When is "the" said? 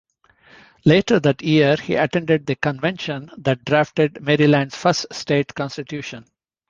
2.47-2.55